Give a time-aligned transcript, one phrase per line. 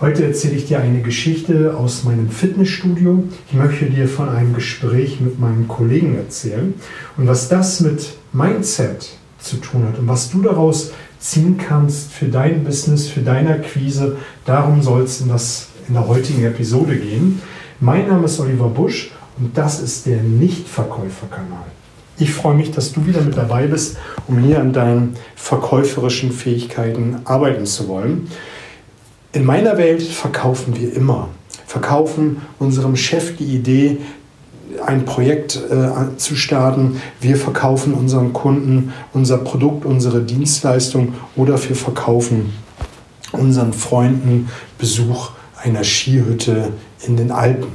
[0.00, 3.24] Heute erzähle ich dir eine Geschichte aus meinem Fitnessstudio.
[3.48, 6.74] Ich möchte dir von einem Gespräch mit meinem Kollegen erzählen
[7.16, 12.26] und was das mit Mindset zu tun hat und was du daraus ziehen kannst für
[12.26, 14.16] dein Business, für deine Akquise.
[14.44, 17.40] Darum soll es in, das, in der heutigen Episode gehen.
[17.78, 21.66] Mein Name ist Oliver Busch und das ist der Nichtverkäuferkanal.
[22.18, 23.96] Ich freue mich, dass du wieder mit dabei bist,
[24.28, 28.28] um hier an deinen verkäuferischen Fähigkeiten arbeiten zu wollen.
[29.34, 31.28] In meiner Welt verkaufen wir immer.
[31.66, 33.96] Verkaufen unserem Chef die Idee,
[34.84, 37.00] ein Projekt äh, zu starten.
[37.20, 42.52] Wir verkaufen unseren Kunden unser Produkt, unsere Dienstleistung oder wir verkaufen
[43.32, 45.30] unseren Freunden Besuch
[45.62, 46.74] einer Skihütte
[47.06, 47.72] in den Alpen.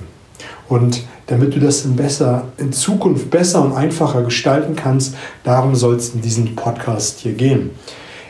[0.69, 5.95] Und damit du das in, besser, in Zukunft besser und einfacher gestalten kannst, darum soll
[5.95, 7.71] es in diesem Podcast hier gehen.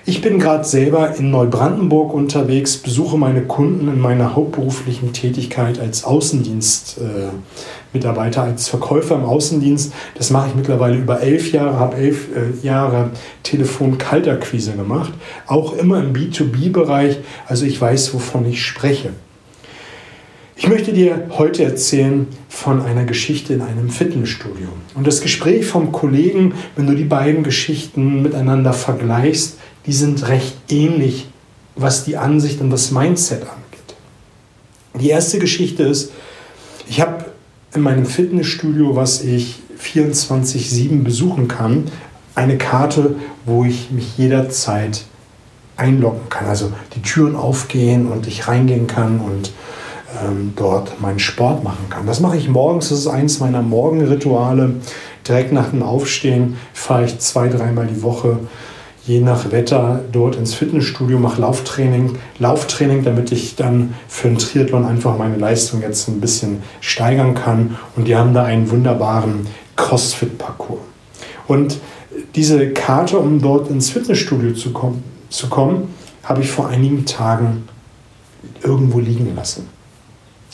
[0.10, 6.06] Ich bin gerade selber in Neubrandenburg unterwegs, besuche meine Kunden in meiner hauptberuflichen Tätigkeit als
[6.06, 9.92] Außendienstmitarbeiter, äh, als Verkäufer im Außendienst.
[10.16, 13.10] Das mache ich mittlerweile über elf Jahre, habe elf äh, Jahre
[13.44, 15.12] Telefon-Kaltakquise gemacht,
[15.46, 17.18] auch immer im B2B-Bereich.
[17.46, 19.10] Also ich weiß, wovon ich spreche.
[20.56, 24.70] Ich möchte dir heute erzählen von einer Geschichte in einem Fitnessstudio.
[24.96, 29.58] Und das Gespräch vom Kollegen, wenn du die beiden Geschichten miteinander vergleichst,
[29.88, 31.28] die sind recht ähnlich,
[31.76, 33.96] was die Ansicht und das Mindset angeht.
[35.00, 36.12] Die erste Geschichte ist,
[36.88, 37.26] ich habe
[37.74, 41.86] in meinem Fitnessstudio, was ich 24-7 besuchen kann,
[42.36, 43.16] eine Karte,
[43.46, 45.06] wo ich mich jederzeit
[45.78, 46.48] einloggen kann.
[46.48, 49.52] Also die Türen aufgehen und ich reingehen kann und
[50.24, 52.06] ähm, dort meinen Sport machen kann.
[52.06, 54.76] Das mache ich morgens, das ist eins meiner Morgenrituale.
[55.28, 58.40] Direkt nach dem Aufstehen fahre ich zwei, dreimal die Woche
[59.08, 64.86] je nach Wetter dort ins Fitnessstudio, mache Lauftraining, Lauftraining, damit ich dann für einen Triathlon
[64.86, 67.78] einfach meine Leistung jetzt ein bisschen steigern kann.
[67.96, 69.48] Und die haben da einen wunderbaren
[69.78, 70.82] CrossFit-Parcours.
[71.48, 71.80] Und
[72.36, 75.88] diese Karte, um dort ins Fitnessstudio zu kommen, zu kommen,
[76.24, 77.64] habe ich vor einigen Tagen
[78.62, 79.70] irgendwo liegen lassen.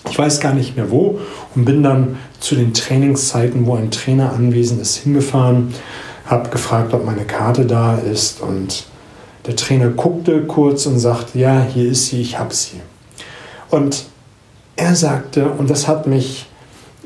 [0.09, 1.19] Ich weiß gar nicht mehr wo
[1.55, 5.73] und bin dann zu den Trainingszeiten, wo ein Trainer anwesend ist, hingefahren
[6.33, 8.85] habe gefragt, ob meine Karte da ist und
[9.45, 12.81] der Trainer guckte kurz und sagte, ja, hier ist sie, ich habe sie.
[13.69, 14.05] Und
[14.75, 16.47] er sagte, und das hat mich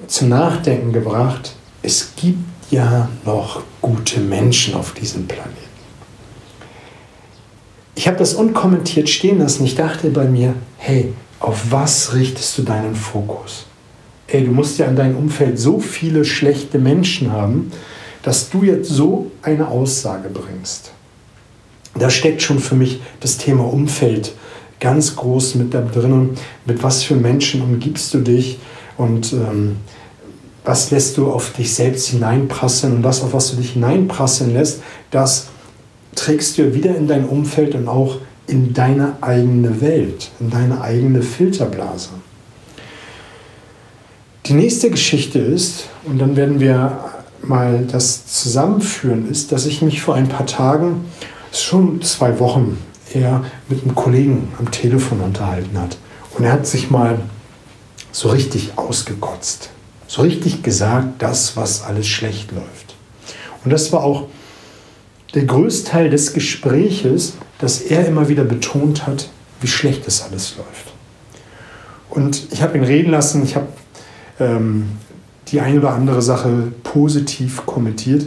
[0.08, 2.40] zum Nachdenken gebracht, es gibt
[2.72, 5.56] ja noch gute Menschen auf diesem Planeten.
[7.96, 9.66] Ich habe das unkommentiert stehen lassen.
[9.66, 13.66] Ich dachte bei mir, hey, auf was richtest du deinen Fokus?
[14.28, 17.72] Ey, du musst ja in deinem Umfeld so viele schlechte Menschen haben,
[18.24, 20.92] dass du jetzt so eine Aussage bringst.
[21.98, 24.34] Da steckt schon für mich das Thema Umfeld
[24.80, 26.32] ganz groß mit da drin.
[26.66, 28.60] Mit was für Menschen umgibst du dich
[28.98, 29.78] und ähm,
[30.64, 34.82] was lässt du auf dich selbst hineinprasseln und das, auf was du dich hineinprasseln lässt,
[35.12, 35.48] das
[36.14, 38.18] trägst du wieder in dein Umfeld und auch
[38.48, 42.10] in deine eigene Welt, in deine eigene Filterblase.
[44.46, 47.00] Die nächste Geschichte ist, und dann werden wir
[47.42, 51.06] mal das Zusammenführen ist, dass ich mich vor ein paar Tagen,
[51.52, 52.78] schon zwei Wochen,
[53.14, 55.98] eher mit einem Kollegen am Telefon unterhalten hat.
[56.38, 57.20] Und er hat sich mal
[58.12, 59.70] so richtig ausgekotzt.
[60.08, 62.96] So richtig gesagt, das, was alles schlecht läuft.
[63.64, 64.28] Und das war auch
[65.34, 69.30] der größte Teil des Gespräches, dass er immer wieder betont hat,
[69.62, 70.94] wie schlecht das alles läuft.
[72.09, 73.68] Und ich habe ihn reden lassen, ich habe
[74.40, 74.90] ähm,
[75.52, 78.25] die eine oder andere Sache positiv kommentiert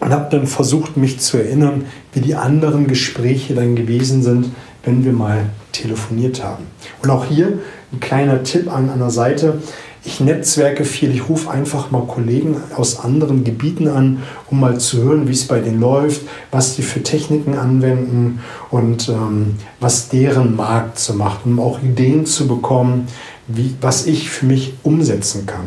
[0.00, 4.50] und habe dann versucht, mich zu erinnern, wie die anderen Gespräche dann gewesen sind,
[4.84, 6.64] wenn wir mal telefoniert haben.
[7.02, 7.58] Und auch hier
[7.92, 9.60] ein kleiner Tipp an, der Seite.
[10.04, 15.02] Ich netzwerke viel, ich rufe einfach mal Kollegen aus anderen Gebieten an, um mal zu
[15.02, 18.40] hören, wie es bei denen läuft, was die für Techniken anwenden
[18.70, 23.08] und ähm, was deren Markt so macht, um auch Ideen zu bekommen,
[23.48, 25.66] wie, was ich für mich umsetzen kann.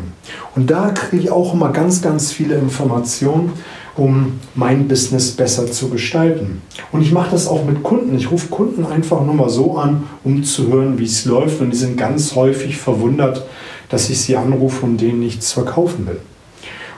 [0.54, 3.52] Und da kriege ich auch immer ganz, ganz viele Informationen,
[3.96, 6.62] um mein Business besser zu gestalten.
[6.92, 8.16] Und ich mache das auch mit Kunden.
[8.16, 11.60] Ich rufe Kunden einfach nur mal so an, um zu hören, wie es läuft.
[11.60, 13.44] Und die sind ganz häufig verwundert,
[13.88, 16.20] dass ich sie anrufe und denen nichts verkaufen will.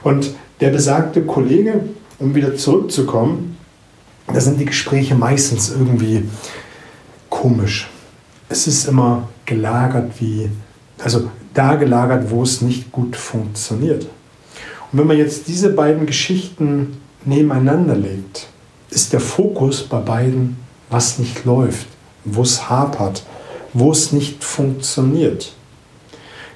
[0.05, 1.81] Und der besagte Kollege,
[2.19, 3.57] um wieder zurückzukommen,
[4.33, 6.25] da sind die Gespräche meistens irgendwie
[7.29, 7.91] komisch.
[8.49, 10.51] Es ist immer gelagert wie
[10.99, 14.05] also da gelagert, wo es nicht gut funktioniert.
[14.93, 18.49] Und wenn man jetzt diese beiden Geschichten nebeneinander legt,
[18.91, 20.57] ist der Fokus bei beiden,
[20.91, 21.87] was nicht läuft,
[22.25, 23.25] wo es hapert,
[23.73, 25.53] wo es nicht funktioniert.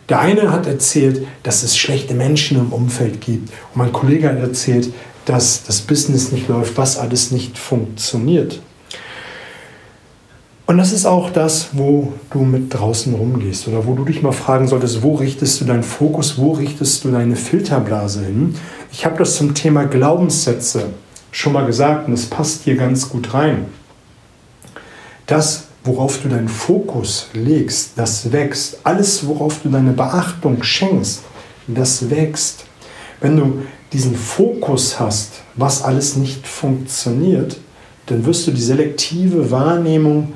[0.09, 3.51] Der eine hat erzählt, dass es schlechte Menschen im Umfeld gibt.
[3.51, 4.93] Und mein Kollege hat erzählt,
[5.27, 8.61] dass das Business nicht läuft, was alles nicht funktioniert.
[10.69, 14.33] Und das ist auch das, wo du mit draußen rumgehst oder wo du dich mal
[14.33, 18.55] fragen solltest, wo richtest du deinen Fokus, wo richtest du deine Filterblase hin.
[18.93, 20.91] Ich habe das zum Thema Glaubenssätze
[21.33, 23.65] schon mal gesagt und es passt hier ganz gut rein.
[25.25, 28.81] Das, worauf du deinen Fokus legst, das wächst.
[28.85, 31.23] Alles, worauf du deine Beachtung schenkst,
[31.67, 32.67] das wächst.
[33.23, 33.63] Wenn du
[33.95, 37.57] diesen Fokus hast, was alles nicht funktioniert,
[38.05, 40.35] dann wirst du die selektive Wahrnehmung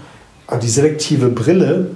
[0.60, 1.90] die selektive Brille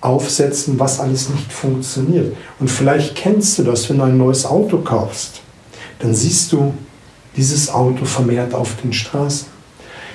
[0.00, 2.36] aufsetzen, was alles nicht funktioniert.
[2.60, 5.40] Und vielleicht kennst du das, wenn du ein neues Auto kaufst.
[5.98, 6.74] Dann siehst du
[7.36, 9.48] dieses Auto vermehrt auf den Straßen.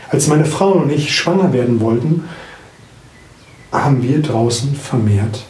[0.09, 2.25] Als meine Frau und ich schwanger werden wollten,
[3.71, 5.45] haben wir draußen vermehrt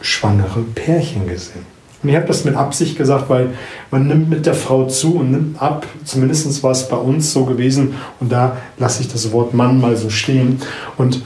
[0.00, 1.64] schwangere Pärchen gesehen.
[2.02, 3.50] Und ich habe das mit Absicht gesagt, weil
[3.90, 5.86] man nimmt mit der Frau zu und nimmt ab.
[6.04, 7.94] Zumindest war es bei uns so gewesen.
[8.18, 10.60] Und da lasse ich das Wort Mann mal so stehen.
[10.98, 11.22] Und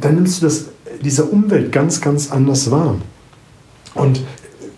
[0.00, 0.64] dann nimmst du das,
[1.02, 2.94] diese Umwelt ganz, ganz anders wahr.
[3.94, 4.22] Und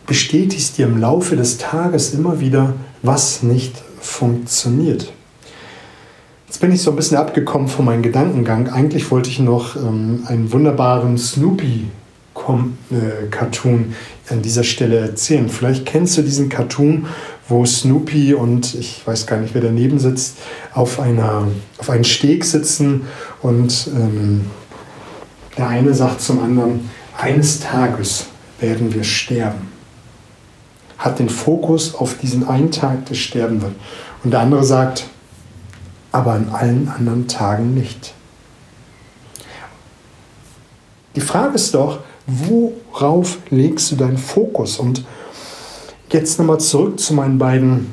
[0.07, 2.73] bestätigst dir im Laufe des Tages immer wieder,
[3.03, 5.13] was nicht funktioniert.
[6.47, 8.69] Jetzt bin ich so ein bisschen abgekommen von meinem Gedankengang.
[8.69, 15.51] Eigentlich wollte ich noch ähm, einen wunderbaren Snoopy-Cartoon äh, an dieser Stelle erzählen.
[15.51, 17.05] Vielleicht kennst du diesen Cartoon,
[17.49, 20.39] wo Snoopy und ich weiß gar nicht, wer daneben sitzt,
[20.73, 23.03] auf, einer, auf einen Steg sitzen
[23.43, 24.47] und ähm,
[25.59, 28.27] der eine sagt zum anderen, eines Tages
[28.61, 29.73] werden wir sterben.
[30.97, 33.75] Hat den Fokus auf diesen einen Tag des Sterben wird.
[34.25, 35.07] Und der andere sagt,
[36.11, 38.15] aber an allen anderen Tagen nicht.
[41.15, 44.79] Die Frage ist doch, worauf legst du deinen Fokus?
[44.79, 45.05] Und
[46.13, 47.93] jetzt nochmal zurück zu meinen beiden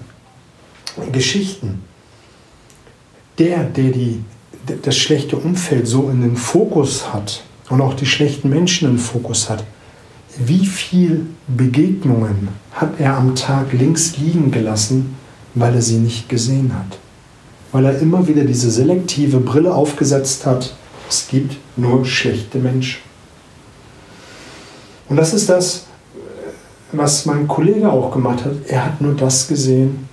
[1.11, 1.83] Geschichten.
[3.37, 4.23] Der, der die,
[4.81, 9.49] das schlechte Umfeld so in den Fokus hat, und auch die schlechten Menschen im Fokus
[9.49, 9.63] hat.
[10.37, 15.15] Wie viele Begegnungen hat er am Tag links liegen gelassen,
[15.53, 16.97] weil er sie nicht gesehen hat?
[17.71, 20.75] Weil er immer wieder diese selektive Brille aufgesetzt hat,
[21.09, 22.99] es gibt nur schlechte Menschen.
[25.07, 25.85] Und das ist das,
[26.91, 28.53] was mein Kollege auch gemacht hat.
[28.67, 30.07] Er hat nur das gesehen,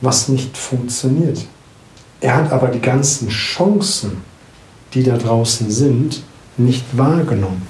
[0.00, 1.46] was nicht funktioniert.
[2.20, 4.22] Er hat aber die ganzen Chancen,
[4.94, 6.22] die da draußen sind,
[6.58, 7.62] nicht wahrgenommen.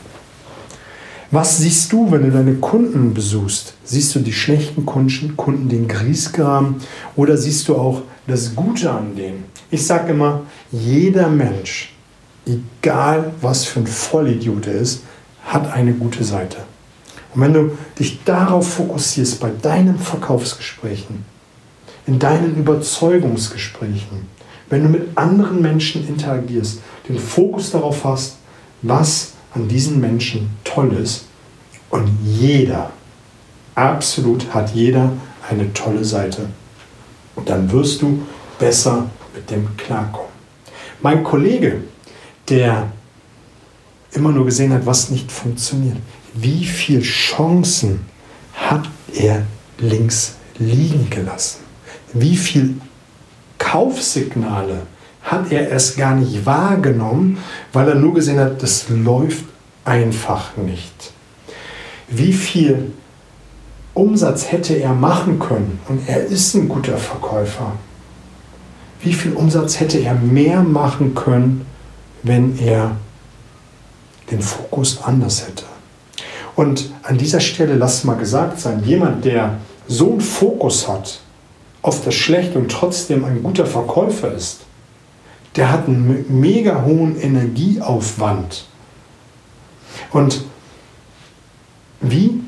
[1.30, 3.74] Was siehst du, wenn du deine Kunden besuchst?
[3.84, 6.76] Siehst du die schlechten Kunden, Kunden den Griesgram
[7.16, 9.44] oder siehst du auch das Gute an denen?
[9.70, 10.42] Ich sage immer,
[10.72, 11.92] jeder Mensch,
[12.46, 15.02] egal was für ein Vollidiot er ist,
[15.44, 16.58] hat eine gute Seite.
[17.34, 21.26] Und wenn du dich darauf fokussierst bei deinen Verkaufsgesprächen,
[22.06, 24.26] in deinen Überzeugungsgesprächen,
[24.70, 28.36] wenn du mit anderen Menschen interagierst, den Fokus darauf hast,
[28.82, 31.24] was an diesen Menschen toll ist.
[31.90, 32.90] Und jeder,
[33.74, 35.12] absolut hat jeder
[35.48, 36.48] eine tolle Seite.
[37.34, 38.22] Und dann wirst du
[38.58, 40.28] besser mit dem klarkommen.
[41.00, 41.82] Mein Kollege,
[42.48, 42.92] der
[44.12, 45.96] immer nur gesehen hat, was nicht funktioniert,
[46.34, 48.00] wie viele Chancen
[48.54, 49.46] hat er
[49.78, 51.60] links liegen gelassen?
[52.12, 52.74] Wie viele
[53.58, 54.82] Kaufsignale
[55.30, 57.38] hat er es gar nicht wahrgenommen,
[57.72, 59.44] weil er nur gesehen hat, das läuft
[59.84, 61.12] einfach nicht.
[62.08, 62.92] Wie viel
[63.94, 65.80] Umsatz hätte er machen können?
[65.88, 67.72] Und er ist ein guter Verkäufer.
[69.00, 71.66] Wie viel Umsatz hätte er mehr machen können,
[72.22, 72.96] wenn er
[74.30, 75.64] den Fokus anders hätte?
[76.56, 81.20] Und an dieser Stelle lass mal gesagt sein, jemand, der so einen Fokus hat
[81.82, 84.60] auf das Schlechte und trotzdem ein guter Verkäufer ist,
[85.56, 88.66] der hat einen mega hohen Energieaufwand.
[90.12, 90.44] Und
[92.00, 92.40] wie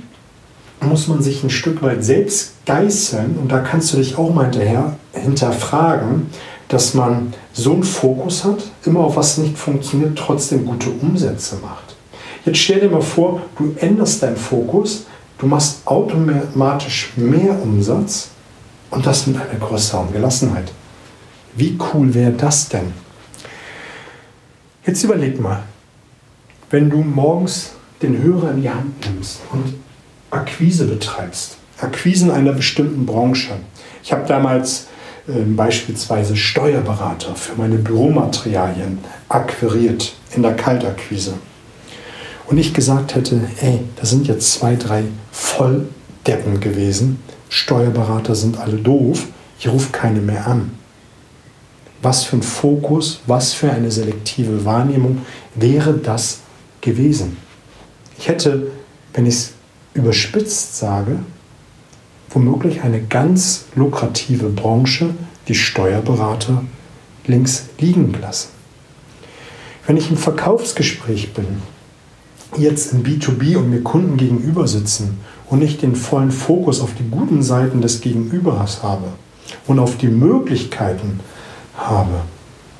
[0.81, 4.45] muss man sich ein Stück weit selbst geißeln, und da kannst du dich auch mal
[4.45, 6.29] hinterher hinterfragen,
[6.69, 11.97] dass man so einen Fokus hat, immer auf was nicht funktioniert, trotzdem gute Umsätze macht.
[12.45, 15.07] Jetzt stell dir mal vor, du änderst deinen Fokus,
[15.39, 18.29] du machst automatisch mehr Umsatz
[18.91, 20.73] und das mit einer größeren Gelassenheit.
[21.57, 22.93] Wie cool wäre das denn?
[24.87, 25.63] Jetzt überleg mal,
[26.71, 29.75] wenn du morgens den Hörer in die Hand nimmst und
[30.31, 33.53] Akquise betreibst, Akquisen einer bestimmten Branche.
[34.03, 34.87] Ich habe damals
[35.27, 41.35] äh, beispielsweise Steuerberater für meine Büromaterialien akquiriert in der Kaltakquise.
[42.47, 48.77] und ich gesagt hätte, ey, das sind jetzt zwei, drei Volldeppen gewesen, Steuerberater sind alle
[48.77, 49.27] doof,
[49.59, 50.73] ich rufe keine mehr an.
[52.03, 55.19] Was für ein Fokus, was für eine selektive Wahrnehmung
[55.55, 56.41] wäre das
[56.81, 57.37] gewesen?
[58.19, 58.71] Ich hätte,
[59.13, 59.53] wenn ich es
[59.95, 61.19] überspitzt sage,
[62.31, 65.15] womöglich eine ganz lukrative Branche,
[65.49, 66.65] die Steuerberater,
[67.27, 68.51] links liegen gelassen.
[69.87, 71.47] Wenn ich im Verkaufsgespräch bin,
[72.57, 77.09] jetzt im B2B und mir Kunden gegenüber sitzen und nicht den vollen Fokus auf die
[77.09, 79.09] guten Seiten des Gegenübers habe
[79.67, 81.21] und auf die Möglichkeiten
[81.81, 82.23] habe,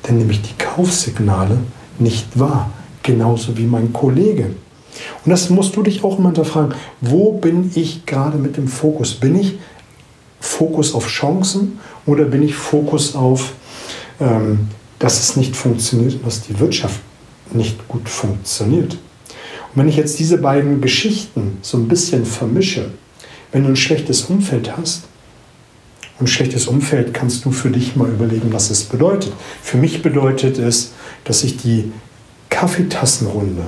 [0.09, 1.57] nehme ich die Kaufsignale
[1.99, 2.71] nicht wahr,
[3.03, 4.51] genauso wie mein Kollege.
[5.23, 6.73] Und das musst du dich auch immer hinterfragen.
[6.99, 9.13] Wo bin ich gerade mit dem Fokus?
[9.13, 9.59] Bin ich
[10.39, 13.53] Fokus auf Chancen oder bin ich Fokus auf,
[14.19, 14.67] ähm,
[14.99, 16.99] dass es nicht funktioniert und dass die Wirtschaft
[17.53, 18.93] nicht gut funktioniert?
[18.93, 22.91] Und wenn ich jetzt diese beiden Geschichten so ein bisschen vermische,
[23.51, 25.03] wenn du ein schlechtes Umfeld hast,
[26.21, 29.33] und schlechtes Umfeld kannst du für dich mal überlegen, was es bedeutet.
[29.63, 30.91] Für mich bedeutet es,
[31.23, 31.91] dass ich die
[32.49, 33.63] Kaffeetassenrunde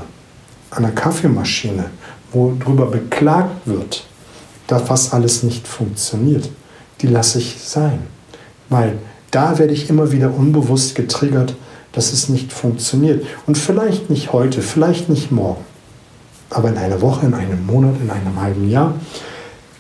[0.70, 1.86] an der Kaffeemaschine,
[2.32, 4.06] wo darüber beklagt wird,
[4.68, 6.50] dass was alles nicht funktioniert,
[7.02, 8.00] die lasse ich sein.
[8.70, 9.00] Weil
[9.32, 11.56] da werde ich immer wieder unbewusst getriggert,
[11.92, 13.26] dass es nicht funktioniert.
[13.48, 15.64] Und vielleicht nicht heute, vielleicht nicht morgen.
[16.52, 18.94] Aber in einer Woche, in einem Monat, in einem halben Jahr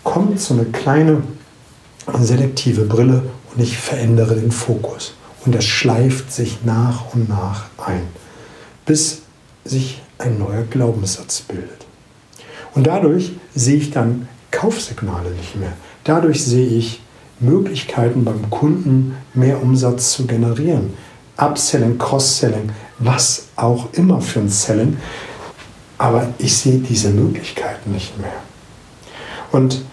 [0.03, 1.22] kommt so eine kleine
[2.22, 5.13] selektive Brille und ich verändere den Fokus.
[5.45, 8.07] Und das schleift sich nach und nach ein,
[8.86, 9.22] bis
[9.65, 11.86] sich ein neuer Glaubenssatz bildet.
[12.74, 15.74] Und dadurch sehe ich dann Kaufsignale nicht mehr.
[16.03, 17.01] Dadurch sehe ich
[17.39, 20.93] Möglichkeiten beim Kunden, mehr Umsatz zu generieren.
[21.38, 24.98] Upselling, Cross-Selling, was auch immer für ein Selling.
[25.98, 28.33] Aber ich sehe diese Möglichkeiten nicht mehr.
[29.51, 29.83] Und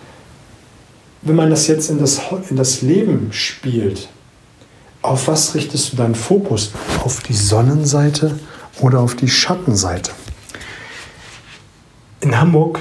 [1.22, 4.08] wenn man das jetzt in das, in das Leben spielt,
[5.02, 6.72] auf was richtest du deinen Fokus?
[7.04, 8.38] Auf die Sonnenseite
[8.80, 10.12] oder auf die Schattenseite?
[12.20, 12.80] In Hamburg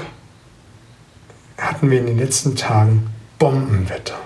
[1.56, 3.06] hatten wir in den letzten Tagen
[3.38, 4.18] Bombenwetter.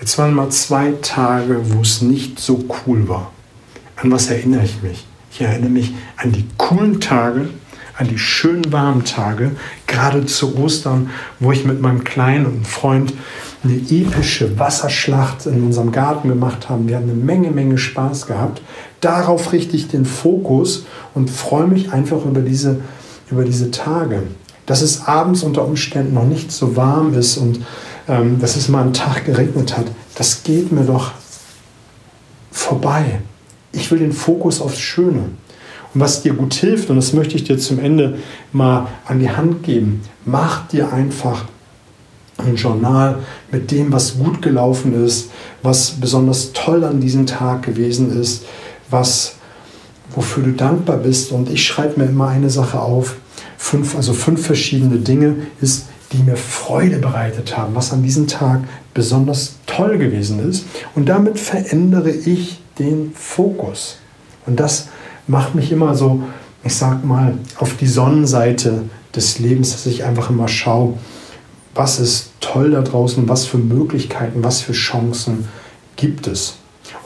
[0.00, 3.32] Jetzt waren mal zwei Tage, wo es nicht so cool war.
[3.96, 5.06] An was erinnere ich mich?
[5.32, 7.48] Ich erinnere mich an die coolen Tage,
[7.96, 9.52] an die schönen warmen Tage,
[9.86, 13.12] gerade zu Ostern, wo ich mit meinem kleinen Freund
[13.64, 16.88] eine epische Wasserschlacht in unserem Garten gemacht haben.
[16.88, 18.60] Wir haben eine Menge, Menge Spaß gehabt.
[19.00, 22.80] Darauf richte ich den Fokus und freue mich einfach über diese,
[23.30, 24.24] über diese Tage.
[24.66, 27.60] Dass es abends unter Umständen noch nicht so warm ist und
[28.08, 31.12] ähm, dass es mal einen Tag geregnet hat, das geht mir doch
[32.50, 33.20] vorbei.
[33.70, 35.30] Ich will den Fokus aufs Schöne.
[35.94, 38.18] Und was dir gut hilft, und das möchte ich dir zum Ende
[38.52, 41.44] mal an die Hand geben, mach dir einfach
[42.38, 43.20] ein Journal
[43.50, 45.30] mit dem, was gut gelaufen ist,
[45.62, 48.44] was besonders toll an diesem Tag gewesen ist,
[48.90, 49.34] was,
[50.14, 51.32] wofür du dankbar bist.
[51.32, 53.16] Und ich schreibe mir immer eine Sache auf,
[53.56, 58.60] fünf, also fünf verschiedene Dinge ist, die mir Freude bereitet haben, was an diesem Tag
[58.92, 60.66] besonders toll gewesen ist.
[60.94, 63.98] Und damit verändere ich den Fokus.
[64.46, 64.88] Und das
[65.26, 66.22] macht mich immer so,
[66.64, 68.82] ich sag mal, auf die Sonnenseite
[69.14, 70.94] des Lebens, dass ich einfach immer schaue,
[71.74, 75.48] was ist toll da draußen, was für Möglichkeiten, was für Chancen
[75.96, 76.56] gibt es.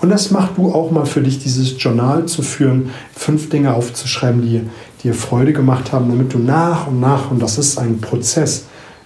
[0.00, 4.42] Und das mach du auch mal für dich, dieses Journal zu führen, fünf Dinge aufzuschreiben,
[4.42, 4.62] die
[5.02, 8.64] dir Freude gemacht haben, damit du nach und nach, und das ist ein Prozess,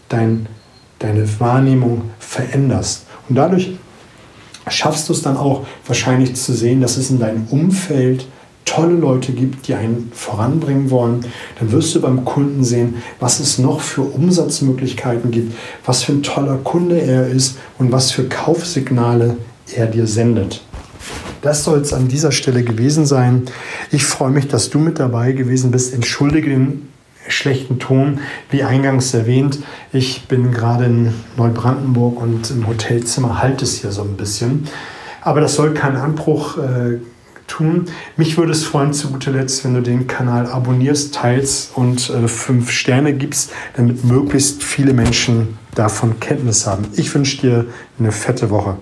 [0.09, 0.47] dein,
[0.99, 3.07] deine Wahrnehmung veränderst.
[3.29, 3.73] Und dadurch
[4.69, 8.26] schaffst du es dann auch wahrscheinlich zu sehen, dass es in deinem Umfeld
[8.71, 11.27] tolle Leute gibt, die einen voranbringen wollen,
[11.59, 16.23] dann wirst du beim Kunden sehen, was es noch für Umsatzmöglichkeiten gibt, was für ein
[16.23, 19.37] toller Kunde er ist und was für Kaufsignale
[19.75, 20.62] er dir sendet.
[21.43, 23.43] Das soll es an dieser Stelle gewesen sein.
[23.91, 25.93] Ich freue mich, dass du mit dabei gewesen bist.
[25.93, 26.89] Entschuldige den
[27.27, 29.59] schlechten Ton, wie eingangs erwähnt.
[29.93, 34.69] Ich bin gerade in Neubrandenburg und im Hotelzimmer halt es hier so ein bisschen.
[35.23, 36.99] Aber das soll kein Anbruch äh,
[37.50, 37.87] tun.
[38.16, 42.28] Mich würde es freuen, zu guter Letzt, wenn du den Kanal abonnierst, teilst und äh,
[42.28, 46.87] fünf Sterne gibst, damit möglichst viele Menschen davon Kenntnis haben.
[46.97, 47.66] Ich wünsche dir
[47.99, 48.76] eine fette Woche.